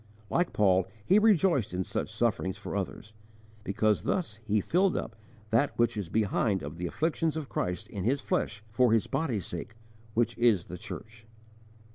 Like 0.31 0.51
Paul 0.51 0.87
he 1.05 1.19
rejoiced 1.19 1.75
in 1.75 1.83
such 1.83 2.11
sufferings 2.11 2.57
for 2.57 2.75
others, 2.75 3.13
because 3.63 4.01
thus 4.01 4.37
he 4.43 4.59
filled 4.59 4.97
up 4.97 5.15
that 5.51 5.77
which 5.77 5.95
is 5.95 6.09
behind 6.09 6.63
of 6.63 6.77
the 6.77 6.87
afflictions 6.87 7.37
of 7.37 7.49
Christ 7.49 7.87
in 7.87 8.03
his 8.03 8.19
flesh 8.19 8.63
for 8.71 8.93
His 8.93 9.05
body's 9.05 9.45
sake 9.45 9.75
which 10.15 10.35
is 10.39 10.65
the 10.65 10.77
church. 10.79 11.27